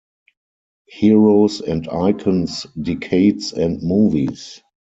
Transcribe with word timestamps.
Heroes 0.87 1.61
and 1.61 1.87
Icons, 1.87 2.65
Decades, 2.81 3.53
and 3.53 3.83
Movies! 3.83 4.63